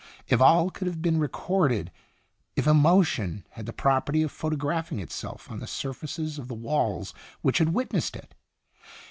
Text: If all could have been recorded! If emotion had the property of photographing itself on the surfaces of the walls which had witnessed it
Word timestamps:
If 0.27 0.41
all 0.41 0.71
could 0.71 0.87
have 0.87 0.99
been 1.03 1.19
recorded! 1.19 1.91
If 2.55 2.65
emotion 2.65 3.45
had 3.51 3.67
the 3.67 3.71
property 3.71 4.23
of 4.23 4.31
photographing 4.31 4.97
itself 4.99 5.51
on 5.51 5.59
the 5.59 5.67
surfaces 5.67 6.39
of 6.39 6.47
the 6.47 6.55
walls 6.55 7.13
which 7.43 7.59
had 7.59 7.69
witnessed 7.75 8.15
it 8.15 8.33